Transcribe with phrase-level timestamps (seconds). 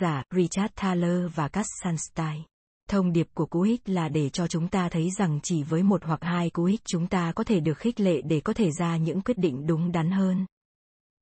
[0.00, 2.42] giả Richard Thaler và Cass Sunstein.
[2.88, 6.04] Thông điệp của cú hích là để cho chúng ta thấy rằng chỉ với một
[6.04, 8.96] hoặc hai cú hích chúng ta có thể được khích lệ để có thể ra
[8.96, 10.46] những quyết định đúng đắn hơn.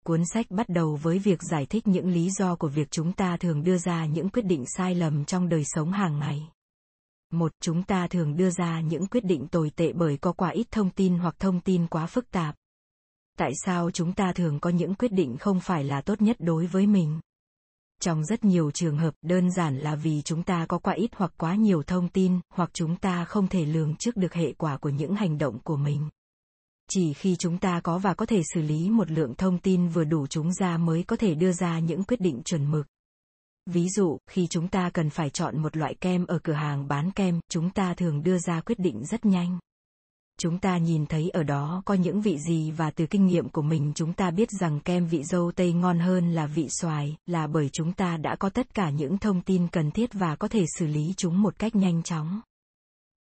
[0.05, 3.37] Cuốn sách bắt đầu với việc giải thích những lý do của việc chúng ta
[3.37, 6.49] thường đưa ra những quyết định sai lầm trong đời sống hàng ngày.
[7.33, 10.67] Một, chúng ta thường đưa ra những quyết định tồi tệ bởi có quá ít
[10.71, 12.55] thông tin hoặc thông tin quá phức tạp.
[13.39, 16.67] Tại sao chúng ta thường có những quyết định không phải là tốt nhất đối
[16.67, 17.21] với mình?
[18.01, 21.33] Trong rất nhiều trường hợp, đơn giản là vì chúng ta có quá ít hoặc
[21.37, 24.89] quá nhiều thông tin, hoặc chúng ta không thể lường trước được hệ quả của
[24.89, 26.09] những hành động của mình.
[26.91, 30.05] Chỉ khi chúng ta có và có thể xử lý một lượng thông tin vừa
[30.05, 32.87] đủ chúng ra mới có thể đưa ra những quyết định chuẩn mực.
[33.67, 37.11] Ví dụ, khi chúng ta cần phải chọn một loại kem ở cửa hàng bán
[37.11, 39.59] kem, chúng ta thường đưa ra quyết định rất nhanh.
[40.43, 43.63] Chúng ta nhìn thấy ở đó có những vị gì và từ kinh nghiệm của
[43.63, 47.47] mình chúng ta biết rằng kem vị dâu tây ngon hơn là vị xoài, là
[47.47, 50.65] bởi chúng ta đã có tất cả những thông tin cần thiết và có thể
[50.79, 52.41] xử lý chúng một cách nhanh chóng.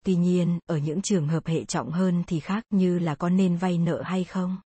[0.05, 3.57] Tuy nhiên, ở những trường hợp hệ trọng hơn thì khác như là có nên
[3.57, 4.57] vay nợ hay không.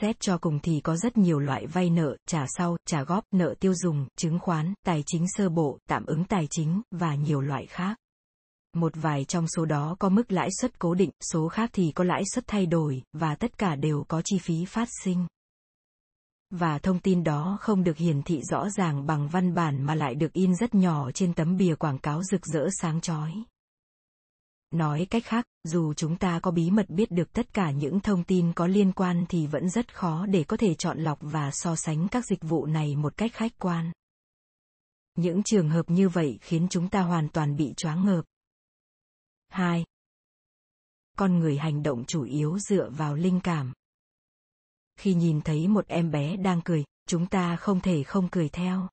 [0.00, 3.54] Xét cho cùng thì có rất nhiều loại vay nợ, trả sau, trả góp, nợ
[3.60, 7.66] tiêu dùng, chứng khoán, tài chính sơ bộ, tạm ứng tài chính, và nhiều loại
[7.66, 7.96] khác.
[8.74, 12.04] Một vài trong số đó có mức lãi suất cố định, số khác thì có
[12.04, 15.26] lãi suất thay đổi, và tất cả đều có chi phí phát sinh.
[16.50, 20.14] Và thông tin đó không được hiển thị rõ ràng bằng văn bản mà lại
[20.14, 23.32] được in rất nhỏ trên tấm bìa quảng cáo rực rỡ sáng chói.
[24.70, 28.24] Nói cách khác, dù chúng ta có bí mật biết được tất cả những thông
[28.24, 31.76] tin có liên quan thì vẫn rất khó để có thể chọn lọc và so
[31.76, 33.92] sánh các dịch vụ này một cách khách quan.
[35.16, 38.24] Những trường hợp như vậy khiến chúng ta hoàn toàn bị choáng ngợp.
[39.48, 39.84] 2.
[41.18, 43.72] Con người hành động chủ yếu dựa vào linh cảm.
[44.96, 48.88] Khi nhìn thấy một em bé đang cười, chúng ta không thể không cười theo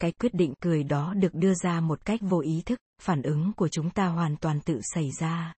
[0.00, 3.52] cái quyết định cười đó được đưa ra một cách vô ý thức phản ứng
[3.56, 5.54] của chúng ta hoàn toàn tự xảy ra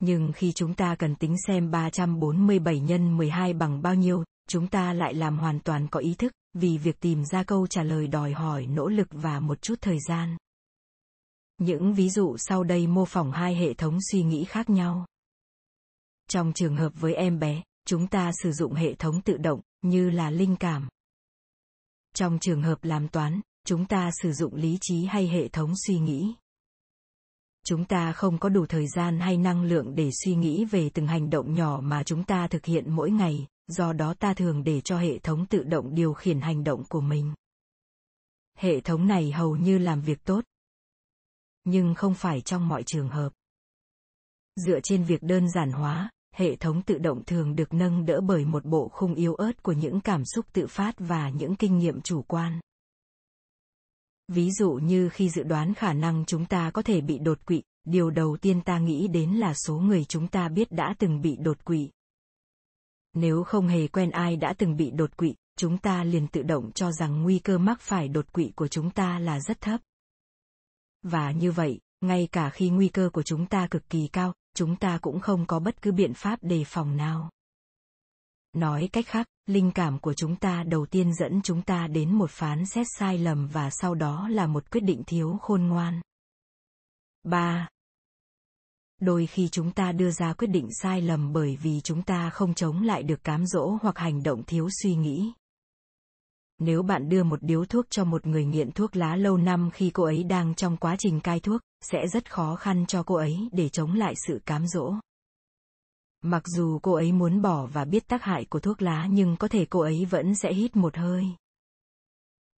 [0.00, 4.92] nhưng khi chúng ta cần tính xem 347 nhân 12 bằng bao nhiêu, chúng ta
[4.92, 8.32] lại làm hoàn toàn có ý thức, vì việc tìm ra câu trả lời đòi
[8.32, 10.36] hỏi nỗ lực và một chút thời gian.
[11.60, 15.06] Những ví dụ sau đây mô phỏng hai hệ thống suy nghĩ khác nhau.
[16.28, 20.10] Trong trường hợp với em bé, chúng ta sử dụng hệ thống tự động, như
[20.10, 20.88] là linh cảm.
[22.14, 25.98] Trong trường hợp làm toán, chúng ta sử dụng lý trí hay hệ thống suy
[25.98, 26.34] nghĩ.
[27.64, 31.06] Chúng ta không có đủ thời gian hay năng lượng để suy nghĩ về từng
[31.06, 34.80] hành động nhỏ mà chúng ta thực hiện mỗi ngày, do đó ta thường để
[34.80, 37.34] cho hệ thống tự động điều khiển hành động của mình.
[38.58, 40.44] Hệ thống này hầu như làm việc tốt,
[41.64, 43.32] nhưng không phải trong mọi trường hợp.
[44.56, 48.44] Dựa trên việc đơn giản hóa, hệ thống tự động thường được nâng đỡ bởi
[48.44, 52.00] một bộ khung yếu ớt của những cảm xúc tự phát và những kinh nghiệm
[52.00, 52.60] chủ quan.
[54.28, 57.62] Ví dụ như khi dự đoán khả năng chúng ta có thể bị đột quỵ
[57.84, 61.36] điều đầu tiên ta nghĩ đến là số người chúng ta biết đã từng bị
[61.36, 61.90] đột quỵ.
[63.14, 66.72] Nếu không hề quen ai đã từng bị đột quỵ chúng ta liền tự động
[66.72, 69.80] cho rằng nguy cơ mắc phải đột quỵ của chúng ta là rất thấp
[71.02, 74.76] và như vậy, ngay cả khi nguy cơ của chúng ta cực kỳ cao, chúng
[74.76, 77.30] ta cũng không có bất cứ biện pháp đề phòng nào
[78.52, 82.30] nói cách khác, linh cảm của chúng ta đầu tiên dẫn chúng ta đến một
[82.30, 86.00] phán xét sai lầm và sau đó là một quyết định thiếu khôn ngoan
[87.22, 87.68] 3.
[89.00, 92.54] Đôi khi chúng ta đưa ra quyết định sai lầm bởi vì chúng ta không
[92.54, 95.32] chống lại được cám dỗ hoặc hành động thiếu suy nghĩ.
[96.60, 99.90] Nếu bạn đưa một điếu thuốc cho một người nghiện thuốc lá lâu năm khi
[99.90, 103.48] cô ấy đang trong quá trình cai thuốc, sẽ rất khó khăn cho cô ấy
[103.52, 104.94] để chống lại sự cám dỗ.
[106.22, 109.48] Mặc dù cô ấy muốn bỏ và biết tác hại của thuốc lá nhưng có
[109.48, 111.24] thể cô ấy vẫn sẽ hít một hơi.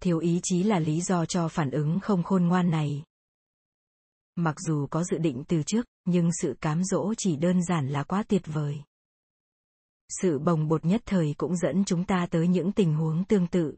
[0.03, 3.05] Thiếu ý chí là lý do cho phản ứng không khôn ngoan này.
[4.37, 8.03] Mặc dù có dự định từ trước, nhưng sự cám dỗ chỉ đơn giản là
[8.03, 8.81] quá tuyệt vời.
[10.09, 13.77] Sự bồng bột nhất thời cũng dẫn chúng ta tới những tình huống tương tự.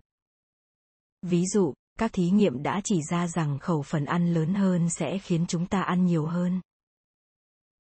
[1.23, 5.19] Ví dụ, các thí nghiệm đã chỉ ra rằng khẩu phần ăn lớn hơn sẽ
[5.19, 6.61] khiến chúng ta ăn nhiều hơn.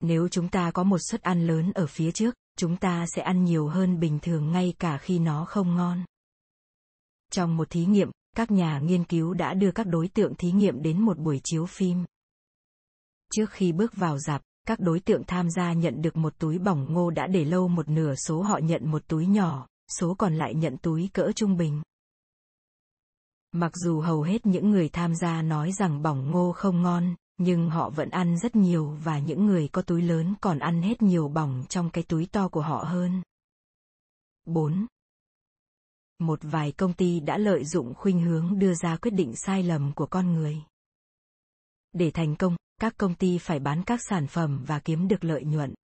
[0.00, 3.44] Nếu chúng ta có một suất ăn lớn ở phía trước, chúng ta sẽ ăn
[3.44, 6.04] nhiều hơn bình thường ngay cả khi nó không ngon.
[7.32, 10.82] Trong một thí nghiệm, các nhà nghiên cứu đã đưa các đối tượng thí nghiệm
[10.82, 12.04] đến một buổi chiếu phim.
[13.34, 16.86] Trước khi bước vào dạp, các đối tượng tham gia nhận được một túi bỏng
[16.92, 19.66] ngô đã để lâu một nửa số họ nhận một túi nhỏ,
[19.98, 21.82] số còn lại nhận túi cỡ trung bình.
[23.52, 27.70] Mặc dù hầu hết những người tham gia nói rằng bỏng ngô không ngon, nhưng
[27.70, 31.28] họ vẫn ăn rất nhiều và những người có túi lớn còn ăn hết nhiều
[31.28, 33.22] bỏng trong cái túi to của họ hơn.
[34.44, 34.86] 4.
[36.18, 39.92] một vài công ty đã lợi dụng khuynh hướng đưa ra quyết định sai lầm
[39.94, 40.56] của con người.
[41.92, 45.44] Để thành công, các công ty phải bán các sản phẩm và kiếm được lợi
[45.44, 45.74] nhuận.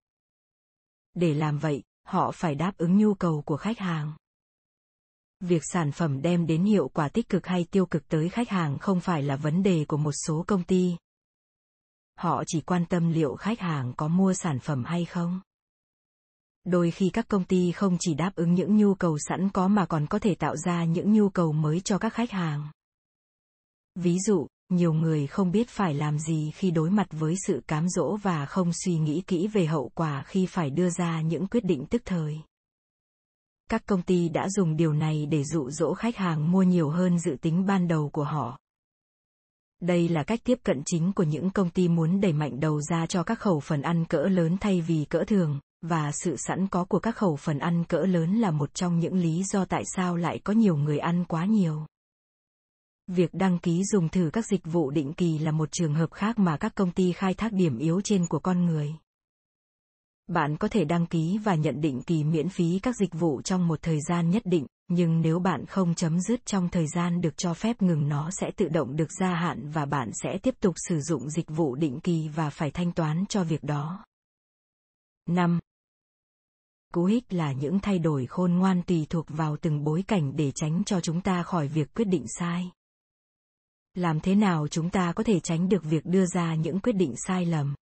[1.14, 4.12] Để làm vậy, họ phải đáp ứng nhu cầu của khách hàng.
[5.40, 8.78] Việc sản phẩm đem đến hiệu quả tích cực hay tiêu cực tới khách hàng
[8.78, 10.96] không phải là vấn đề của một số công ty.
[12.18, 15.40] Họ chỉ quan tâm liệu khách hàng có mua sản phẩm hay không.
[16.64, 19.86] Đôi khi các công ty không chỉ đáp ứng những nhu cầu sẵn có mà
[19.86, 22.70] còn có thể tạo ra những nhu cầu mới cho các khách hàng.
[23.94, 27.88] Ví dụ, nhiều người không biết phải làm gì khi đối mặt với sự cám
[27.88, 31.64] dỗ và không suy nghĩ kỹ về hậu quả khi phải đưa ra những quyết
[31.64, 32.40] định tức thời
[33.70, 37.18] các công ty đã dùng điều này để dụ dỗ khách hàng mua nhiều hơn
[37.18, 38.58] dự tính ban đầu của họ
[39.82, 43.06] đây là cách tiếp cận chính của những công ty muốn đẩy mạnh đầu ra
[43.06, 46.84] cho các khẩu phần ăn cỡ lớn thay vì cỡ thường, và sự sẵn có
[46.84, 50.16] của các khẩu phần ăn cỡ lớn là một trong những lý do tại sao
[50.16, 51.86] lại có nhiều người ăn quá nhiều
[53.06, 56.38] Việc đăng ký dùng thử các dịch vụ định kỳ là một trường hợp khác
[56.38, 58.94] mà các công ty khai thác điểm yếu trên của con người.
[60.26, 63.68] Bạn có thể đăng ký và nhận định kỳ miễn phí các dịch vụ trong
[63.68, 67.36] một thời gian nhất định, nhưng nếu bạn không chấm dứt trong thời gian được
[67.36, 70.74] cho phép ngừng nó sẽ tự động được gia hạn và bạn sẽ tiếp tục
[70.88, 74.04] sử dụng dịch vụ định kỳ và phải thanh toán cho việc đó.
[75.26, 75.58] 5.
[76.94, 80.52] Cú hích là những thay đổi khôn ngoan tùy thuộc vào từng bối cảnh để
[80.54, 82.70] tránh cho chúng ta khỏi việc quyết định sai
[83.94, 87.14] làm thế nào chúng ta có thể tránh được việc đưa ra những quyết định
[87.26, 87.74] sai lầm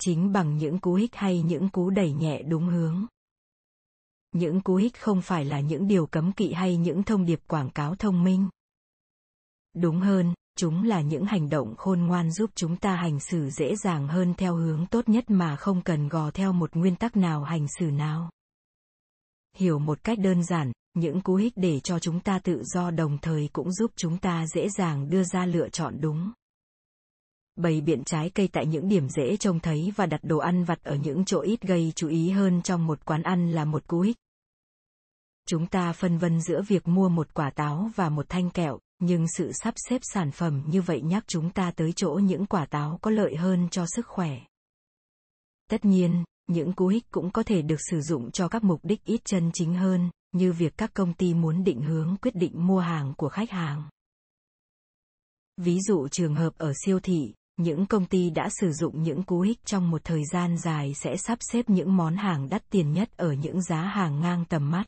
[0.00, 3.06] chính bằng những cú hích hay những cú đẩy nhẹ đúng hướng.
[4.32, 7.70] Những cú hích không phải là những điều cấm kỵ hay những thông điệp quảng
[7.70, 8.48] cáo thông minh.
[9.74, 13.76] Đúng hơn, chúng là những hành động khôn ngoan giúp chúng ta hành xử dễ
[13.76, 17.44] dàng hơn theo hướng tốt nhất mà không cần gò theo một nguyên tắc nào
[17.44, 18.30] hành xử nào.
[19.56, 23.18] Hiểu một cách đơn giản, những cú hích để cho chúng ta tự do đồng
[23.18, 26.32] thời cũng giúp chúng ta dễ dàng đưa ra lựa chọn đúng
[27.56, 30.82] bày biện trái cây tại những điểm dễ trông thấy và đặt đồ ăn vặt
[30.82, 34.00] ở những chỗ ít gây chú ý hơn trong một quán ăn là một cú
[34.00, 34.16] hích.
[35.46, 39.26] Chúng ta phân vân giữa việc mua một quả táo và một thanh kẹo, nhưng
[39.28, 42.98] sự sắp xếp sản phẩm như vậy nhắc chúng ta tới chỗ những quả táo
[43.02, 44.38] có lợi hơn cho sức khỏe.
[45.70, 49.04] Tất nhiên, những cú hích cũng có thể được sử dụng cho các mục đích
[49.04, 52.80] ít chân chính hơn, như việc các công ty muốn định hướng quyết định mua
[52.80, 53.88] hàng của khách hàng.
[55.56, 59.40] Ví dụ trường hợp ở siêu thị những công ty đã sử dụng những cú
[59.40, 63.16] hích trong một thời gian dài sẽ sắp xếp những món hàng đắt tiền nhất
[63.16, 64.84] ở những giá hàng ngang tầm mắt.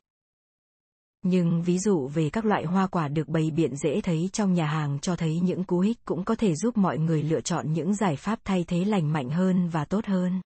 [1.23, 4.67] Nhưng ví dụ về các loại hoa quả được bày biện dễ thấy trong nhà
[4.67, 7.95] hàng cho thấy những cú hích cũng có thể giúp mọi người lựa chọn những
[7.95, 10.41] giải pháp thay thế lành mạnh hơn và tốt hơn.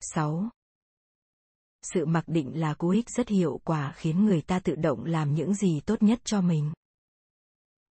[0.00, 0.50] 6
[1.82, 5.34] sự mặc định là cú hích rất hiệu quả khiến người ta tự động làm
[5.34, 6.72] những gì tốt nhất cho mình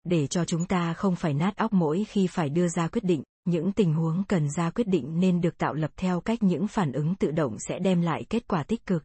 [0.03, 3.23] để cho chúng ta không phải nát óc mỗi khi phải đưa ra quyết định,
[3.45, 6.91] những tình huống cần ra quyết định nên được tạo lập theo cách những phản
[6.91, 9.03] ứng tự động sẽ đem lại kết quả tích cực.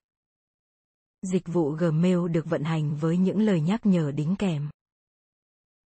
[1.22, 4.68] Dịch vụ gmail được vận hành với những lời nhắc nhở đính kèm.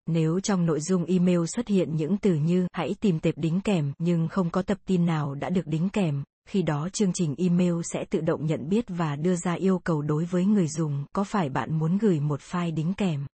[0.06, 3.92] Nếu trong nội dung email xuất hiện những từ như hãy tìm tệp đính kèm
[3.98, 7.74] nhưng không có tập tin nào đã được đính kèm, khi đó chương trình email
[7.92, 11.24] sẽ tự động nhận biết và đưa ra yêu cầu đối với người dùng, có
[11.24, 13.26] phải bạn muốn gửi một file đính kèm?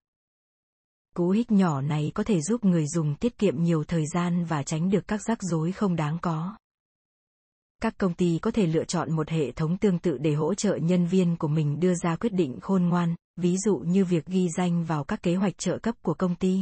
[1.15, 4.63] Cú hích nhỏ này có thể giúp người dùng tiết kiệm nhiều thời gian và
[4.63, 6.57] tránh được các rắc rối không đáng có.
[7.83, 10.77] Các công ty có thể lựa chọn một hệ thống tương tự để hỗ trợ
[10.77, 14.49] nhân viên của mình đưa ra quyết định khôn ngoan, ví dụ như việc ghi
[14.57, 16.61] danh vào các kế hoạch trợ cấp của công ty.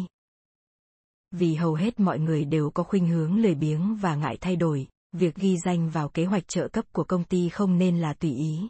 [1.30, 4.88] Vì hầu hết mọi người đều có khuynh hướng lười biếng và ngại thay đổi,
[5.12, 8.30] việc ghi danh vào kế hoạch trợ cấp của công ty không nên là tùy
[8.30, 8.68] ý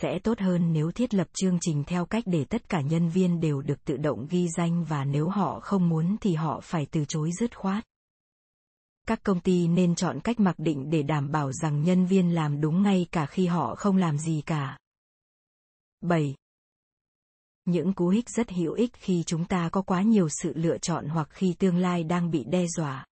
[0.00, 3.40] sẽ tốt hơn nếu thiết lập chương trình theo cách để tất cả nhân viên
[3.40, 7.04] đều được tự động ghi danh và nếu họ không muốn thì họ phải từ
[7.08, 7.84] chối dứt khoát.
[9.06, 12.60] Các công ty nên chọn cách mặc định để đảm bảo rằng nhân viên làm
[12.60, 14.78] đúng ngay cả khi họ không làm gì cả.
[16.00, 16.34] 7
[17.64, 21.08] những cú hích rất hữu ích khi chúng ta có quá nhiều sự lựa chọn
[21.08, 23.06] hoặc khi tương lai đang bị đe dọa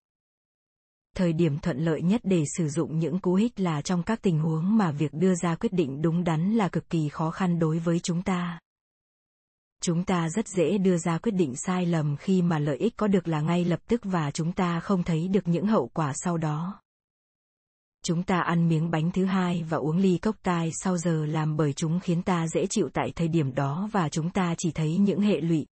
[1.16, 4.38] thời điểm thuận lợi nhất để sử dụng những cú hích là trong các tình
[4.38, 7.78] huống mà việc đưa ra quyết định đúng đắn là cực kỳ khó khăn đối
[7.78, 8.58] với chúng ta.
[9.82, 13.06] Chúng ta rất dễ đưa ra quyết định sai lầm khi mà lợi ích có
[13.06, 16.36] được là ngay lập tức và chúng ta không thấy được những hậu quả sau
[16.36, 16.80] đó.
[18.04, 21.56] Chúng ta ăn miếng bánh thứ hai và uống ly cốc tai sau giờ làm
[21.56, 24.96] bởi chúng khiến ta dễ chịu tại thời điểm đó và chúng ta chỉ thấy
[24.96, 25.66] những hệ lụy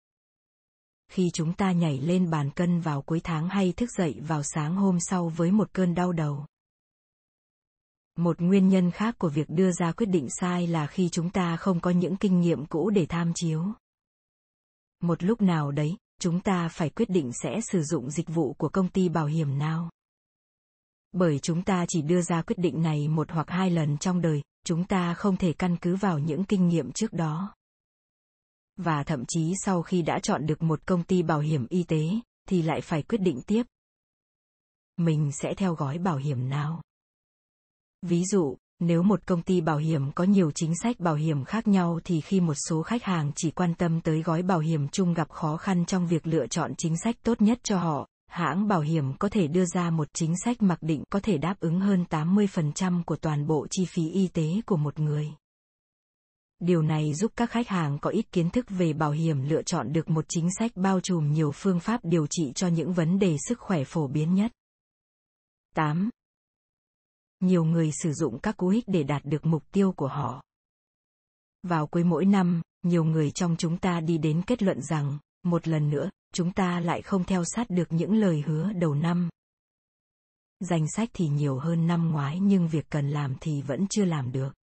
[1.14, 4.76] khi chúng ta nhảy lên bàn cân vào cuối tháng hay thức dậy vào sáng
[4.76, 6.47] hôm sau với một cơn đau đầu.
[8.16, 11.56] Một nguyên nhân khác của việc đưa ra quyết định sai là khi chúng ta
[11.56, 13.64] không có những kinh nghiệm cũ để tham chiếu.
[15.02, 18.68] Một lúc nào đấy, chúng ta phải quyết định sẽ sử dụng dịch vụ của
[18.68, 19.90] công ty bảo hiểm nào.
[21.12, 24.42] Bởi chúng ta chỉ đưa ra quyết định này một hoặc hai lần trong đời,
[24.64, 27.54] chúng ta không thể căn cứ vào những kinh nghiệm trước đó
[28.76, 32.02] và thậm chí sau khi đã chọn được một công ty bảo hiểm y tế
[32.49, 33.62] thì lại phải quyết định tiếp
[34.97, 36.83] mình sẽ theo gói bảo hiểm nào
[38.02, 41.69] ví dụ nếu một công ty bảo hiểm có nhiều chính sách bảo hiểm khác
[41.69, 45.14] nhau thì khi một số khách hàng chỉ quan tâm tới gói bảo hiểm chung
[45.14, 48.81] gặp khó khăn trong việc lựa chọn chính sách tốt nhất cho họ, hãng bảo
[48.81, 52.04] hiểm có thể đưa ra một chính sách mặc định có thể đáp ứng hơn
[52.11, 55.28] 80% của toàn bộ chi phí y tế của một người.
[56.58, 59.92] Điều này giúp các khách hàng có ít kiến thức về bảo hiểm lựa chọn
[59.92, 63.37] được một chính sách bao trùm nhiều phương pháp điều trị cho những vấn đề
[63.49, 64.52] sức khỏe phổ biến nhất.
[65.75, 66.11] 8
[67.44, 70.42] nhiều người sử dụng các cú hích để đạt được mục tiêu của họ.
[71.62, 75.68] Vào cuối mỗi năm, nhiều người trong chúng ta đi đến kết luận rằng, một
[75.68, 79.28] lần nữa, chúng ta lại không theo sát được những lời hứa đầu năm.
[80.61, 84.32] Danh sách thì nhiều hơn năm ngoái nhưng việc cần làm thì vẫn chưa làm
[84.32, 84.54] được.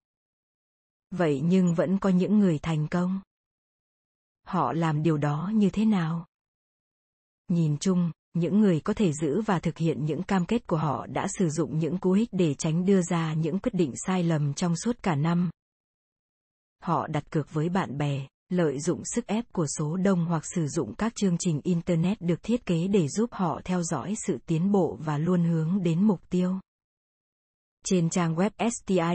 [1.11, 3.21] Vậy nhưng vẫn có những người thành công.
[4.47, 6.27] Họ làm điều đó như thế nào?
[7.49, 11.07] Nhìn chung, những người có thể giữ và thực hiện những cam kết của họ
[11.07, 14.55] đã sử dụng những cú hích để tránh đưa ra những quyết định sai lầm
[14.55, 15.51] trong suốt cả năm
[16.83, 20.69] họ đặt cược với bạn bè lợi dụng sức ép của số đông hoặc sử
[20.69, 24.73] dụng các chương trình internet được thiết kế để giúp họ theo dõi sự tiến
[24.73, 26.61] bộ và luôn hướng đến mục tiêu
[27.85, 28.71] trên trang web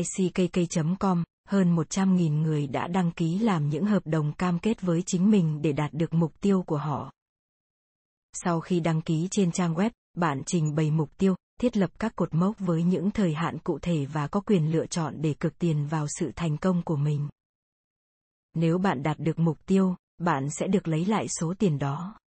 [0.06, 5.32] stickk.com hơn 100.000 người đã đăng ký làm những hợp đồng cam kết với chính
[5.32, 7.12] mình để đạt được mục tiêu của họ
[8.44, 12.16] sau khi đăng ký trên trang web, bạn trình bày mục tiêu, thiết lập các
[12.16, 15.60] cột mốc với những thời hạn cụ thể và có quyền lựa chọn để cực
[15.60, 17.30] tiền vào sự thành công của mình.
[18.54, 22.20] Nếu bạn đạt được mục tiêu, bạn sẽ được lấy lại số tiền đó.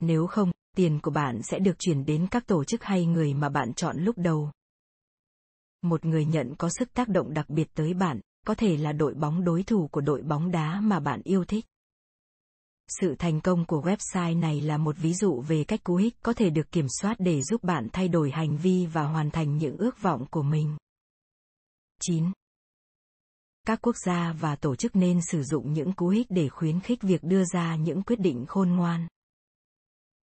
[0.00, 3.48] Nếu không, tiền của bạn sẽ được chuyển đến các tổ chức hay người mà
[3.48, 4.50] bạn chọn lúc đầu.
[5.82, 9.14] Một người nhận có sức tác động đặc biệt tới bạn, có thể là đội
[9.14, 11.64] bóng đối thủ của đội bóng đá mà bạn yêu thích.
[13.00, 16.32] Sự thành công của website này là một ví dụ về cách cú hích có
[16.32, 19.76] thể được kiểm soát để giúp bạn thay đổi hành vi và hoàn thành những
[19.76, 20.76] ước vọng của mình.
[22.00, 22.32] 9.
[23.66, 27.02] Các quốc gia và tổ chức nên sử dụng những cú hích để khuyến khích
[27.02, 29.08] việc đưa ra những quyết định khôn ngoan.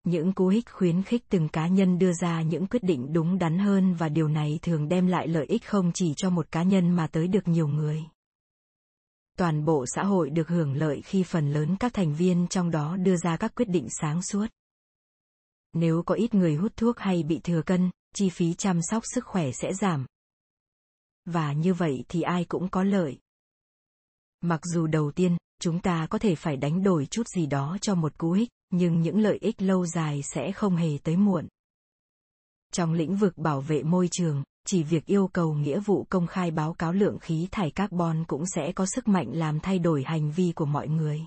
[0.05, 3.59] Những cú hích khuyến khích từng cá nhân đưa ra những quyết định đúng đắn
[3.59, 6.91] hơn và điều này thường đem lại lợi ích không chỉ cho một cá nhân
[6.91, 8.03] mà tới được nhiều người.
[9.38, 12.97] Toàn bộ xã hội được hưởng lợi khi phần lớn các thành viên trong đó
[12.97, 14.47] đưa ra các quyết định sáng suốt.
[15.74, 19.25] Nếu có ít người hút thuốc hay bị thừa cân, chi phí chăm sóc sức
[19.25, 20.05] khỏe sẽ giảm.
[21.25, 23.17] Và như vậy thì ai cũng có lợi.
[24.41, 27.95] Mặc dù đầu tiên, chúng ta có thể phải đánh đổi chút gì đó cho
[27.95, 31.48] một cú hích nhưng những lợi ích lâu dài sẽ không hề tới muộn
[32.72, 36.51] trong lĩnh vực bảo vệ môi trường chỉ việc yêu cầu nghĩa vụ công khai
[36.51, 40.31] báo cáo lượng khí thải carbon cũng sẽ có sức mạnh làm thay đổi hành
[40.31, 41.22] vi của mọi người.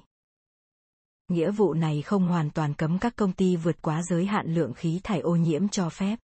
[1.29, 4.75] Nghĩa vụ này không hoàn toàn cấm các công ty vượt quá giới hạn lượng
[4.75, 6.19] khí thải ô nhiễm cho phép.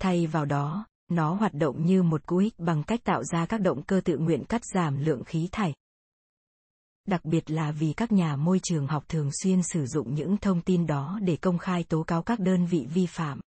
[0.00, 3.60] Thay vào đó, nó hoạt động như một cú hích bằng cách tạo ra các
[3.60, 5.74] động cơ tự nguyện cắt giảm lượng khí thải.
[7.08, 10.60] Đặc biệt là vì các nhà môi trường học thường xuyên sử dụng những thông
[10.60, 13.40] tin đó để công khai tố cáo các đơn vị vi phạm.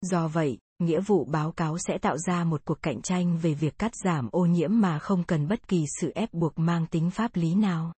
[0.00, 3.78] Do vậy, nghĩa vụ báo cáo sẽ tạo ra một cuộc cạnh tranh về việc
[3.78, 7.36] cắt giảm ô nhiễm mà không cần bất kỳ sự ép buộc mang tính pháp
[7.36, 7.94] lý nào.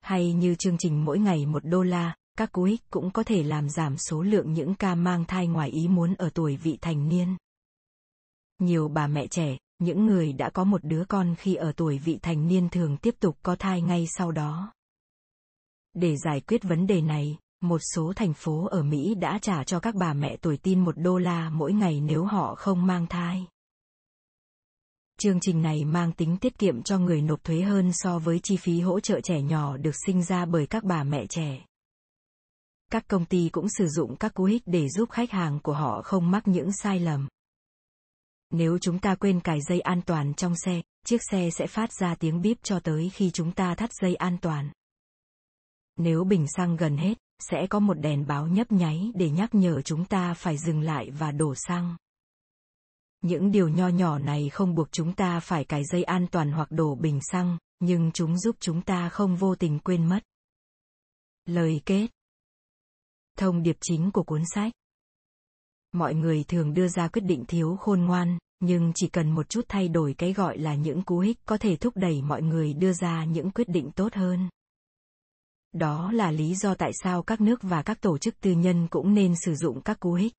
[0.00, 3.42] Hay như chương trình mỗi ngày một đô la, các cú hích cũng có thể
[3.42, 7.08] làm giảm số lượng những ca mang thai ngoài ý muốn ở tuổi vị thành
[7.08, 7.36] niên.
[8.58, 12.18] Nhiều bà mẹ trẻ, những người đã có một đứa con khi ở tuổi vị
[12.22, 14.72] thành niên thường tiếp tục có thai ngay sau đó.
[15.94, 19.80] Để giải quyết vấn đề này, một số thành phố ở Mỹ đã trả cho
[19.80, 23.46] các bà mẹ tuổi tin một đô la mỗi ngày nếu họ không mang thai.
[25.18, 28.56] Chương trình này mang tính tiết kiệm cho người nộp thuế hơn so với chi
[28.56, 31.66] phí hỗ trợ trẻ nhỏ được sinh ra bởi các bà mẹ trẻ.
[32.92, 36.02] Các công ty cũng sử dụng các cú hích để giúp khách hàng của họ
[36.02, 37.28] không mắc những sai lầm.
[38.52, 42.14] Nếu chúng ta quên cài dây an toàn trong xe, chiếc xe sẽ phát ra
[42.14, 44.70] tiếng bíp cho tới khi chúng ta thắt dây an toàn.
[45.96, 47.14] Nếu bình xăng gần hết,
[47.50, 51.10] sẽ có một đèn báo nhấp nháy để nhắc nhở chúng ta phải dừng lại
[51.10, 51.96] và đổ xăng.
[53.22, 56.70] Những điều nho nhỏ này không buộc chúng ta phải cài dây an toàn hoặc
[56.70, 60.20] đổ bình xăng, nhưng chúng giúp chúng ta không vô tình quên mất.
[61.46, 62.08] Lời kết
[63.38, 64.72] Thông điệp chính của cuốn sách
[65.92, 69.64] mọi người thường đưa ra quyết định thiếu khôn ngoan, nhưng chỉ cần một chút
[69.68, 72.92] thay đổi cái gọi là những cú hích có thể thúc đẩy mọi người đưa
[72.92, 74.48] ra những quyết định tốt hơn.
[75.72, 79.14] Đó là lý do tại sao các nước và các tổ chức tư nhân cũng
[79.14, 80.32] nên sử dụng các cú hích.